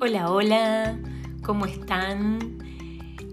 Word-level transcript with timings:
Hola, 0.00 0.30
hola, 0.30 0.96
¿cómo 1.42 1.66
están? 1.66 2.62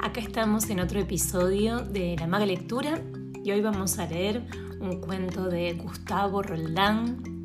Acá 0.00 0.18
estamos 0.22 0.70
en 0.70 0.80
otro 0.80 0.98
episodio 0.98 1.80
de 1.80 2.16
La 2.18 2.26
Maga 2.26 2.46
Lectura 2.46 3.02
y 3.44 3.50
hoy 3.50 3.60
vamos 3.60 3.98
a 3.98 4.06
leer 4.06 4.46
un 4.80 5.02
cuento 5.02 5.50
de 5.50 5.74
Gustavo 5.74 6.42
Roldán 6.42 7.42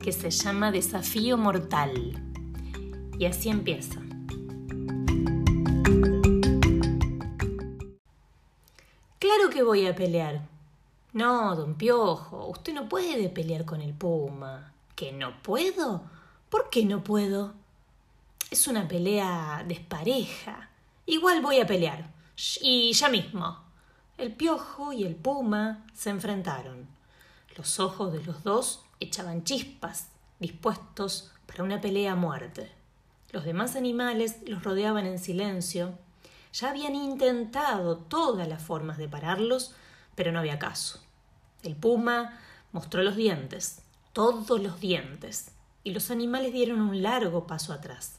que 0.00 0.12
se 0.12 0.30
llama 0.30 0.70
Desafío 0.70 1.36
Mortal. 1.36 1.90
Y 3.18 3.24
así 3.24 3.48
empieza. 3.48 4.00
Claro 9.18 9.50
que 9.52 9.64
voy 9.64 9.88
a 9.88 9.96
pelear. 9.96 10.46
No, 11.12 11.56
don 11.56 11.74
Piojo, 11.74 12.46
usted 12.46 12.72
no 12.74 12.88
puede 12.88 13.28
pelear 13.28 13.64
con 13.64 13.82
el 13.82 13.92
puma. 13.92 14.72
¿Que 14.94 15.10
no 15.10 15.42
puedo? 15.42 16.04
¿Por 16.48 16.70
qué 16.70 16.84
no 16.84 17.02
puedo? 17.02 17.60
Es 18.52 18.68
una 18.68 18.86
pelea 18.86 19.64
despareja. 19.66 20.68
Igual 21.06 21.40
voy 21.40 21.58
a 21.58 21.66
pelear. 21.66 22.12
Y 22.60 22.92
ya 22.92 23.08
mismo. 23.08 23.58
El 24.18 24.34
piojo 24.34 24.92
y 24.92 25.04
el 25.04 25.16
puma 25.16 25.86
se 25.94 26.10
enfrentaron. 26.10 26.86
Los 27.56 27.80
ojos 27.80 28.12
de 28.12 28.22
los 28.22 28.44
dos 28.44 28.84
echaban 29.00 29.44
chispas, 29.44 30.08
dispuestos 30.38 31.32
para 31.46 31.64
una 31.64 31.80
pelea 31.80 32.12
a 32.12 32.14
muerte. 32.14 32.70
Los 33.30 33.46
demás 33.46 33.74
animales 33.74 34.36
los 34.44 34.62
rodeaban 34.62 35.06
en 35.06 35.18
silencio. 35.18 35.98
Ya 36.52 36.68
habían 36.68 36.94
intentado 36.94 37.96
todas 37.96 38.46
las 38.46 38.62
formas 38.62 38.98
de 38.98 39.08
pararlos, 39.08 39.74
pero 40.14 40.30
no 40.30 40.40
había 40.40 40.58
caso. 40.58 41.00
El 41.62 41.74
puma 41.74 42.38
mostró 42.72 43.02
los 43.02 43.16
dientes, 43.16 43.80
todos 44.12 44.60
los 44.60 44.78
dientes, 44.78 45.52
y 45.84 45.94
los 45.94 46.10
animales 46.10 46.52
dieron 46.52 46.82
un 46.82 47.02
largo 47.02 47.46
paso 47.46 47.72
atrás. 47.72 48.18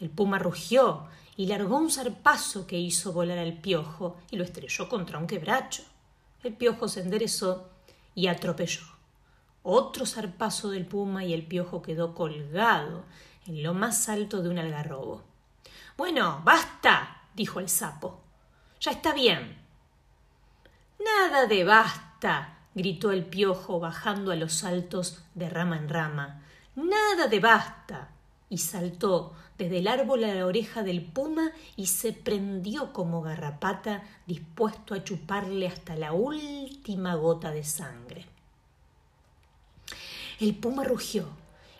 El 0.00 0.08
puma 0.08 0.38
rugió 0.38 1.08
y 1.36 1.46
largó 1.46 1.76
un 1.76 1.90
zarpazo 1.90 2.66
que 2.66 2.78
hizo 2.78 3.12
volar 3.12 3.38
al 3.38 3.60
piojo 3.60 4.16
y 4.30 4.36
lo 4.36 4.44
estrelló 4.44 4.88
contra 4.88 5.18
un 5.18 5.26
quebracho. 5.26 5.82
El 6.42 6.54
piojo 6.54 6.88
se 6.88 7.00
enderezó 7.00 7.68
y 8.14 8.26
atropelló. 8.26 8.82
Otro 9.62 10.06
zarpazo 10.06 10.70
del 10.70 10.86
puma 10.86 11.24
y 11.24 11.34
el 11.34 11.46
piojo 11.46 11.82
quedó 11.82 12.14
colgado 12.14 13.04
en 13.46 13.62
lo 13.62 13.74
más 13.74 14.08
alto 14.08 14.42
de 14.42 14.48
un 14.48 14.58
algarrobo. 14.58 15.22
Bueno, 15.98 16.40
basta, 16.44 17.24
dijo 17.34 17.60
el 17.60 17.68
sapo. 17.68 18.22
Ya 18.80 18.92
está 18.92 19.12
bien. 19.12 19.58
Nada 21.04 21.46
de 21.46 21.64
basta, 21.64 22.58
gritó 22.74 23.12
el 23.12 23.26
piojo 23.26 23.80
bajando 23.80 24.32
a 24.32 24.36
los 24.36 24.54
saltos 24.54 25.22
de 25.34 25.50
rama 25.50 25.76
en 25.76 25.90
rama. 25.90 26.42
Nada 26.74 27.26
de 27.26 27.40
basta 27.40 28.10
y 28.50 28.58
saltó 28.58 29.32
desde 29.56 29.78
el 29.78 29.88
árbol 29.88 30.24
a 30.24 30.34
la 30.34 30.44
oreja 30.44 30.82
del 30.82 31.02
puma 31.02 31.52
y 31.76 31.86
se 31.86 32.12
prendió 32.12 32.92
como 32.92 33.22
garrapata 33.22 34.02
dispuesto 34.26 34.94
a 34.94 35.04
chuparle 35.04 35.68
hasta 35.68 35.96
la 35.96 36.12
última 36.12 37.14
gota 37.14 37.52
de 37.52 37.64
sangre. 37.64 38.26
El 40.40 40.54
puma 40.56 40.84
rugió 40.84 41.28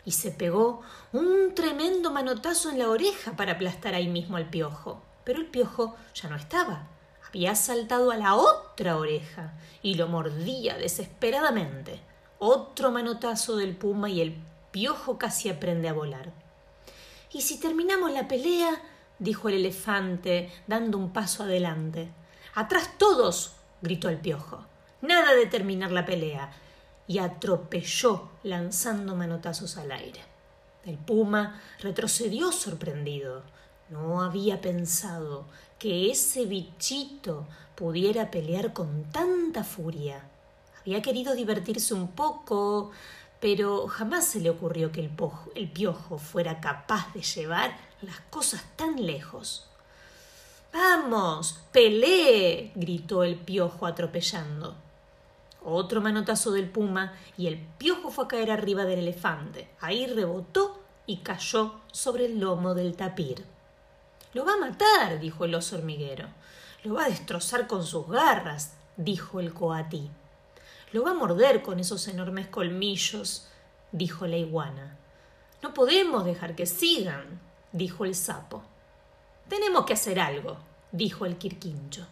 y 0.05 0.12
se 0.12 0.31
pegó 0.31 0.83
un 1.12 1.55
tremendo 1.55 2.11
manotazo 2.11 2.71
en 2.71 2.79
la 2.79 2.89
oreja 2.89 3.33
para 3.33 3.53
aplastar 3.53 3.95
ahí 3.95 4.09
mismo 4.09 4.37
al 4.37 4.49
piojo. 4.49 5.03
Pero 5.25 5.41
el 5.41 5.47
piojo 5.47 5.97
ya 6.15 6.29
no 6.29 6.37
estaba. 6.37 6.87
Había 7.29 7.55
saltado 7.55 8.11
a 8.11 8.17
la 8.17 8.34
otra 8.34 8.97
oreja 8.97 9.55
y 9.83 9.95
lo 9.95 10.09
mordía 10.09 10.77
desesperadamente. 10.77 12.01
Otro 12.39 12.91
manotazo 12.91 13.57
del 13.57 13.77
puma 13.77 14.11
y 14.11 14.21
el 14.21 14.37
piojo 14.71 15.19
casi 15.19 15.49
aprende 15.49 15.89
a 15.89 15.93
volar. 15.93 16.33
¿Y 17.33 17.42
si 17.42 17.59
terminamos 17.59 18.11
la 18.12 18.27
pelea? 18.27 18.81
dijo 19.19 19.48
el 19.48 19.56
elefante, 19.56 20.50
dando 20.66 20.99
un 20.99 21.12
paso 21.12 21.44
adelante. 21.44 22.10
Atrás 22.55 22.91
todos. 22.99 23.53
gritó 23.82 24.09
el 24.09 24.19
piojo. 24.19 24.66
Nada 25.03 25.34
de 25.34 25.47
terminar 25.47 25.93
la 25.93 26.05
pelea. 26.05 26.53
Y 27.06 27.19
atropelló 27.19 28.31
lanzando 28.43 29.15
manotazos 29.15 29.77
al 29.77 29.93
aire. 29.93 30.21
El 30.84 30.97
puma 30.97 31.60
retrocedió 31.81 32.53
sorprendido. 32.53 33.43
No 33.91 34.22
había 34.22 34.60
pensado 34.60 35.47
que 35.78 36.10
ese 36.10 36.47
bichito 36.47 37.47
pudiera 37.75 38.31
pelear 38.31 38.72
con 38.72 39.05
tanta 39.05 39.65
furia. 39.65 40.25
Había 40.81 41.03
querido 41.03 41.34
divertirse 41.34 41.94
un 41.94 42.09
poco, 42.09 42.91
pero 43.41 43.89
jamás 43.89 44.27
se 44.27 44.41
le 44.41 44.51
ocurrió 44.51 44.93
que 44.93 45.01
el, 45.01 45.71
piojo 45.71 46.19
fuera 46.19 46.61
capaz 46.61 47.12
de 47.15 47.23
llevar 47.23 47.77
las 48.03 48.21
cosas 48.28 48.62
tan 48.77 49.05
lejos. 49.05 49.67
Vamos, 50.73 51.59
pelee, 51.73 52.71
gritó 52.75 53.25
el 53.25 53.37
piojo 53.37 53.87
atropellando. 53.87 54.77
Otro 55.65 56.00
manotazo 56.00 56.53
del 56.53 56.71
puma 56.71 57.15
y 57.37 57.47
el 57.47 57.59
piojo 57.59 58.11
fue 58.11 58.25
a 58.27 58.29
caer 58.29 58.50
arriba 58.50 58.84
del 58.84 59.00
elefante. 59.00 59.69
Ahí 59.81 60.06
rebotó 60.06 60.81
y 61.06 61.19
cayó 61.19 61.81
sobre 61.93 62.27
el 62.27 62.39
lomo 62.39 62.75
del 62.75 62.95
tapir. 62.95 63.45
Lo 64.33 64.45
va 64.45 64.55
a 64.55 64.59
matar, 64.59 65.19
dijo 65.19 65.45
el 65.45 65.55
oso 65.55 65.77
hormiguero. 65.77 66.29
Lo 66.84 66.95
va 66.95 67.05
a 67.05 67.09
destrozar 67.09 67.67
con 67.67 67.84
sus 67.84 68.06
garras, 68.09 68.75
dijo 68.97 69.41
el 69.41 69.53
coatí. 69.53 70.11
Lo 70.93 71.05
va 71.05 71.12
a 71.12 71.15
morder 71.15 71.62
con 71.62 71.78
esos 71.78 72.09
enormes 72.09 72.49
colmillos, 72.49 73.49
dijo 73.93 74.27
la 74.27 74.37
iguana. 74.37 74.97
No 75.62 75.73
podemos 75.75 76.25
dejar 76.25 76.56
que 76.56 76.67
sigan, 76.67 77.41
dijo 77.73 78.05
el 78.05 78.15
sapo. 78.15 78.62
Tenemos 79.49 79.84
que 79.84 79.93
hacer 79.93 80.19
algo, 80.19 80.56
dijo 80.91 81.27
el 81.27 81.37
quirquincho. 81.37 82.06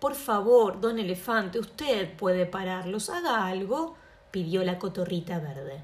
Por 0.00 0.14
favor, 0.16 0.80
don 0.80 0.98
elefante, 0.98 1.60
usted 1.60 2.16
puede 2.16 2.46
pararlos. 2.46 3.08
Haga 3.08 3.46
algo, 3.46 3.94
pidió 4.32 4.64
la 4.64 4.78
cotorrita 4.78 5.38
verde. 5.38 5.80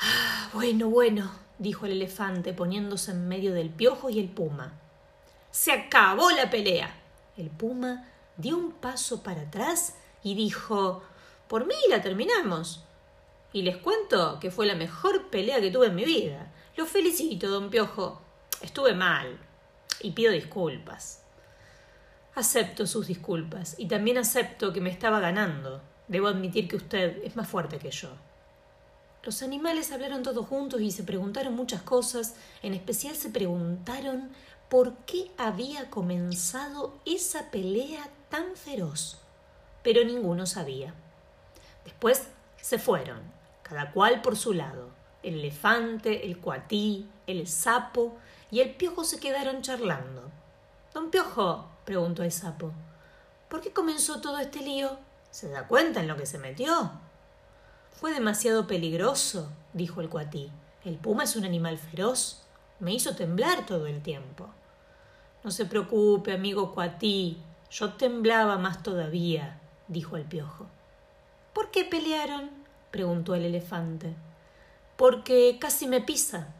Ah, 0.00 0.48
bueno, 0.52 0.88
bueno, 0.88 1.30
dijo 1.58 1.86
el 1.86 1.92
elefante 1.92 2.52
poniéndose 2.52 3.12
en 3.12 3.28
medio 3.28 3.52
del 3.52 3.70
piojo 3.70 4.10
y 4.10 4.18
el 4.18 4.28
puma. 4.28 4.72
Se 5.52 5.70
acabó 5.70 6.30
la 6.32 6.50
pelea. 6.50 6.92
El 7.36 7.50
puma 7.50 8.08
dio 8.36 8.56
un 8.56 8.72
paso 8.72 9.22
para 9.22 9.42
atrás 9.42 9.94
y 10.24 10.34
dijo 10.34 11.02
Por 11.46 11.66
mí 11.66 11.76
la 11.88 12.02
terminamos. 12.02 12.82
Y 13.52 13.62
les 13.62 13.76
cuento 13.76 14.40
que 14.40 14.50
fue 14.50 14.66
la 14.66 14.74
mejor 14.74 15.30
pelea 15.30 15.60
que 15.60 15.70
tuve 15.70 15.86
en 15.86 15.94
mi 15.94 16.04
vida. 16.04 16.52
Lo 16.76 16.86
felicito, 16.86 17.48
don 17.48 17.70
Piojo. 17.70 18.20
Estuve 18.60 18.94
mal. 18.94 19.38
Y 20.00 20.10
pido 20.10 20.32
disculpas. 20.32 21.22
Acepto 22.34 22.88
sus 22.88 23.06
disculpas 23.06 23.76
y 23.78 23.86
también 23.86 24.18
acepto 24.18 24.72
que 24.72 24.80
me 24.80 24.90
estaba 24.90 25.20
ganando. 25.20 25.82
Debo 26.08 26.26
admitir 26.26 26.66
que 26.66 26.76
usted 26.76 27.22
es 27.22 27.36
más 27.36 27.46
fuerte 27.46 27.78
que 27.78 27.92
yo. 27.92 28.08
Los 29.22 29.42
animales 29.42 29.92
hablaron 29.92 30.24
todos 30.24 30.46
juntos 30.46 30.80
y 30.80 30.90
se 30.90 31.04
preguntaron 31.04 31.54
muchas 31.54 31.82
cosas, 31.82 32.34
en 32.62 32.74
especial 32.74 33.14
se 33.14 33.30
preguntaron 33.30 34.30
por 34.68 34.96
qué 35.06 35.30
había 35.38 35.88
comenzado 35.90 36.98
esa 37.06 37.50
pelea 37.50 38.10
tan 38.28 38.56
feroz 38.56 39.23
pero 39.84 40.02
ninguno 40.02 40.46
sabía. 40.46 40.94
Después 41.84 42.26
se 42.60 42.78
fueron, 42.78 43.20
cada 43.62 43.92
cual 43.92 44.22
por 44.22 44.36
su 44.36 44.54
lado. 44.54 44.88
El 45.22 45.34
elefante, 45.34 46.26
el 46.26 46.38
cuatí, 46.38 47.06
el 47.26 47.46
sapo 47.46 48.16
y 48.50 48.60
el 48.60 48.74
piojo 48.74 49.04
se 49.04 49.20
quedaron 49.20 49.62
charlando. 49.62 50.30
Don 50.92 51.10
Piojo, 51.10 51.68
preguntó 51.84 52.22
el 52.22 52.32
sapo, 52.32 52.72
¿por 53.48 53.60
qué 53.60 53.72
comenzó 53.72 54.20
todo 54.20 54.38
este 54.38 54.60
lío? 54.60 54.96
¿Se 55.30 55.48
da 55.50 55.68
cuenta 55.68 56.00
en 56.00 56.08
lo 56.08 56.16
que 56.16 56.26
se 56.26 56.38
metió? 56.38 56.92
Fue 57.92 58.12
demasiado 58.12 58.66
peligroso, 58.66 59.50
dijo 59.72 60.00
el 60.00 60.08
cuatí. 60.08 60.50
El 60.84 60.96
puma 60.96 61.24
es 61.24 61.36
un 61.36 61.44
animal 61.44 61.78
feroz. 61.78 62.42
Me 62.78 62.94
hizo 62.94 63.16
temblar 63.16 63.66
todo 63.66 63.86
el 63.86 64.02
tiempo. 64.02 64.48
No 65.42 65.50
se 65.50 65.66
preocupe, 65.66 66.32
amigo 66.32 66.74
cuatí. 66.74 67.42
Yo 67.70 67.94
temblaba 67.94 68.56
más 68.56 68.82
todavía 68.82 69.60
dijo 69.88 70.16
el 70.16 70.24
piojo. 70.24 70.66
¿Por 71.52 71.70
qué 71.70 71.84
pelearon? 71.84 72.50
preguntó 72.90 73.34
el 73.34 73.44
elefante. 73.44 74.14
Porque 74.96 75.58
casi 75.60 75.86
me 75.86 76.00
pisa. 76.00 76.54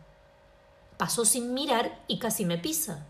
Pasó 0.96 1.24
sin 1.24 1.54
mirar 1.54 2.02
y 2.06 2.18
casi 2.18 2.44
me 2.44 2.58
pisa. 2.58 3.06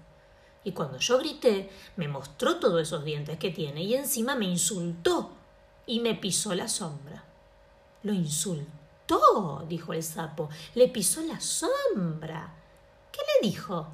Y 0.64 0.72
cuando 0.72 0.99
yo 0.99 1.19
grité, 1.19 1.70
me 1.96 2.08
mostró 2.08 2.56
todos 2.56 2.81
esos 2.81 3.05
dientes 3.05 3.38
que 3.38 3.50
tiene 3.50 3.82
y 3.82 3.94
encima 3.94 4.34
me 4.34 4.46
insultó 4.46 5.32
y 5.87 6.00
me 6.00 6.14
pisó 6.14 6.55
la 6.55 6.69
sombra. 6.69 7.25
Lo 8.02 8.12
insultó, 8.12 9.64
dijo 9.69 9.93
el 9.93 10.02
sapo. 10.02 10.49
Le 10.75 10.88
pisó 10.88 11.20
la 11.22 11.40
sombra. 11.40 12.55
¿Qué 13.12 13.20
le 13.20 13.49
dijo? 13.49 13.88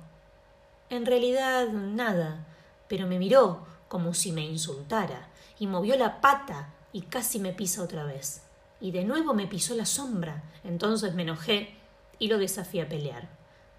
En 0.89 1.07
realidad 1.07 1.69
nada, 1.69 2.47
pero 2.89 3.07
me 3.07 3.19
miró 3.19 3.65
como 3.91 4.15
si 4.15 4.31
me 4.31 4.43
insultara 4.43 5.27
y 5.59 5.67
movió 5.67 5.97
la 5.97 6.21
pata 6.21 6.73
y 6.93 7.03
casi 7.03 7.41
me 7.41 7.53
pisa 7.53 7.83
otra 7.83 8.05
vez. 8.05 8.43
Y 8.81 8.93
de 8.93 9.05
nuevo 9.05 9.35
me 9.35 9.49
pisó 9.49 9.75
la 9.75 9.85
sombra. 9.85 10.45
Entonces 10.63 11.13
me 11.15 11.23
enojé 11.23 11.75
y 12.21 12.29
lo 12.29 12.39
desafié 12.39 12.83
a 12.83 12.89
pelear. 12.89 13.29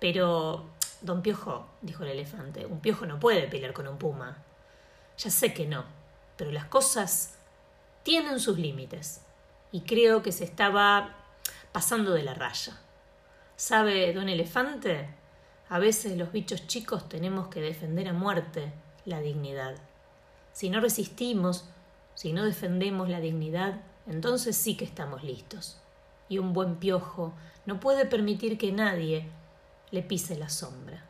Pero, 0.01 0.65
don 0.99 1.21
Piojo, 1.21 1.65
dijo 1.81 2.03
el 2.03 2.09
elefante, 2.09 2.65
un 2.65 2.81
piojo 2.81 3.05
no 3.05 3.21
puede 3.21 3.47
pelear 3.47 3.71
con 3.71 3.87
un 3.87 3.97
puma. 3.97 4.43
Ya 5.17 5.31
sé 5.31 5.53
que 5.53 5.65
no, 5.65 5.85
pero 6.35 6.51
las 6.51 6.65
cosas 6.65 7.35
tienen 8.03 8.41
sus 8.41 8.59
límites. 8.59 9.21
Y 9.71 9.81
creo 9.81 10.21
que 10.21 10.33
se 10.33 10.43
estaba 10.43 11.15
pasando 11.71 12.11
de 12.11 12.23
la 12.23 12.33
raya. 12.33 12.77
¿Sabe, 13.55 14.11
don 14.11 14.27
elefante? 14.27 15.07
A 15.69 15.79
veces 15.79 16.17
los 16.17 16.33
bichos 16.33 16.67
chicos 16.67 17.07
tenemos 17.07 17.47
que 17.47 17.61
defender 17.61 18.09
a 18.09 18.13
muerte 18.13 18.73
la 19.05 19.21
dignidad. 19.21 19.77
Si 20.53 20.69
no 20.69 20.81
resistimos, 20.81 21.65
si 22.15 22.33
no 22.33 22.43
defendemos 22.43 23.09
la 23.09 23.19
dignidad, 23.19 23.81
entonces 24.07 24.55
sí 24.55 24.75
que 24.75 24.85
estamos 24.85 25.23
listos. 25.23 25.77
Y 26.29 26.37
un 26.37 26.53
buen 26.53 26.77
piojo 26.77 27.33
no 27.65 27.79
puede 27.79 28.05
permitir 28.05 28.57
que 28.57 28.71
nadie 28.71 29.29
le 29.91 30.01
pise 30.01 30.37
la 30.37 30.49
sombra. 30.49 31.05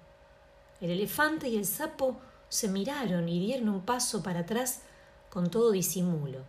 El 0.80 0.90
elefante 0.90 1.48
y 1.48 1.58
el 1.58 1.66
sapo 1.66 2.18
se 2.50 2.68
miraron 2.68 3.30
y 3.30 3.40
dieron 3.40 3.70
un 3.70 3.82
paso 3.82 4.24
para 4.24 4.42
atrás 4.42 4.82
con 5.30 5.50
todo 5.50 5.72
disimulo. 5.72 6.40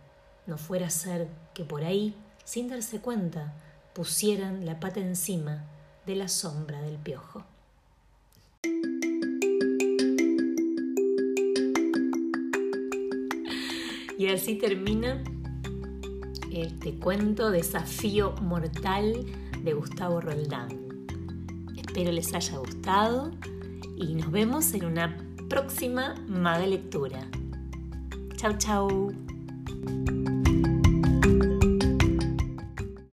No 0.45 0.57
fuera 0.57 0.87
a 0.87 0.89
ser 0.89 1.29
que 1.53 1.63
por 1.63 1.83
ahí, 1.83 2.15
sin 2.43 2.67
darse 2.67 2.99
cuenta, 2.99 3.53
pusieran 3.93 4.65
la 4.65 4.79
pata 4.79 4.99
encima 4.99 5.63
de 6.05 6.15
la 6.15 6.27
sombra 6.27 6.81
del 6.81 6.97
piojo. 6.97 7.45
Y 14.17 14.27
así 14.27 14.55
termina 14.55 15.23
este 16.51 16.93
cuento 16.95 17.49
Desafío 17.51 18.35
Mortal 18.41 19.25
de 19.63 19.73
Gustavo 19.73 20.21
Roldán. 20.21 20.67
Espero 21.75 22.11
les 22.11 22.33
haya 22.33 22.57
gustado 22.57 23.31
y 23.97 24.13
nos 24.15 24.31
vemos 24.31 24.73
en 24.73 24.85
una 24.85 25.17
próxima 25.49 26.15
Maga 26.27 26.67
Lectura. 26.67 27.27
Chau, 28.35 28.57
chau. 28.57 29.13